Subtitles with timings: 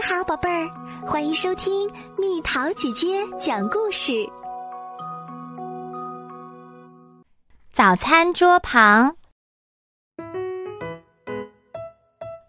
[0.00, 0.66] 你好，宝贝儿，
[1.06, 4.26] 欢迎收听蜜桃姐姐讲故事。
[7.70, 9.14] 早餐桌旁，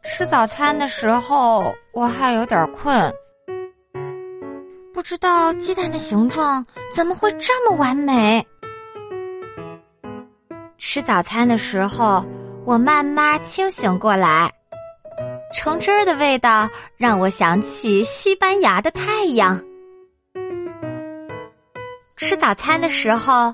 [0.01, 3.13] 吃早餐的时候我还有点困，
[4.93, 6.65] 不知道鸡蛋的形状
[6.95, 8.47] 怎么会这么完美。
[10.77, 12.23] 吃早餐的时候，
[12.63, 14.49] 我慢慢清醒过来。
[15.53, 19.61] 橙汁儿的味道让我想起西班牙的太阳。
[22.15, 23.53] 吃早餐的时候，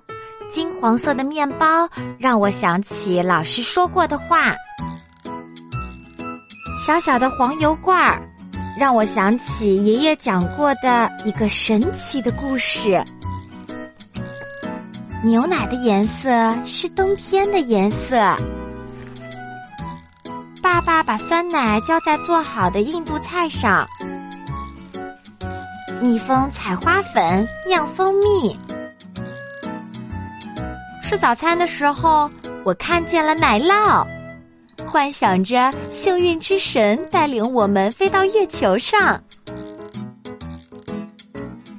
[0.50, 4.56] 金黄色的面包让我想起老师说过的话。
[6.86, 8.22] 小小的黄油罐儿
[8.80, 13.04] 让我想起爷爷讲过的一个神奇的故事。
[15.24, 16.30] 牛奶的颜色
[16.64, 18.16] 是冬天的颜色。
[20.68, 23.88] 爸爸把酸奶浇在做好的印度菜上，
[26.02, 28.54] 蜜蜂采花粉酿蜂蜜。
[31.02, 32.30] 吃早餐的时候，
[32.66, 34.06] 我看见了奶酪，
[34.86, 39.18] 幻想着幸运之神带领我们飞到月球上。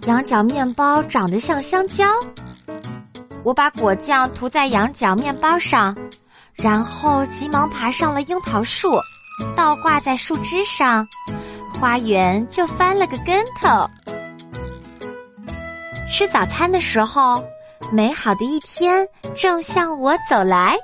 [0.07, 2.07] 羊角面包长得像香蕉，
[3.45, 5.95] 我把果酱涂在羊角面包上。
[6.63, 9.01] 然后急忙爬上了樱桃树，
[9.57, 11.07] 倒挂在树枝上，
[11.79, 13.89] 花园就翻了个跟头。
[16.11, 17.41] 吃早餐的时候，
[17.93, 19.07] 美好的一天
[19.37, 20.77] 正向我走来。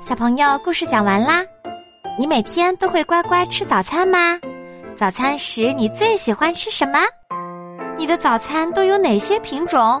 [0.00, 1.44] 小朋友，故事讲完啦。
[2.18, 4.38] 你每天都会乖乖吃早餐吗？
[4.96, 6.98] 早餐时你最喜欢吃什么？
[7.98, 10.00] 你的早餐都有哪些品种？